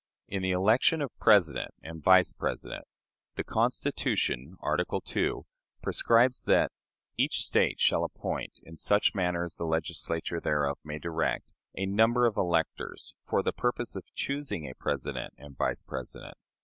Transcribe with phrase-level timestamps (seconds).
[0.27, 2.85] In the election of President and Vice President
[3.35, 5.41] the Constitution (Article II)
[5.83, 6.71] prescribes that
[7.19, 11.45] "each State shall appoint, in such manner as the Legislature thereof may direct,
[11.75, 16.33] a number of electors" for the purpose of choosing a President and Vice President.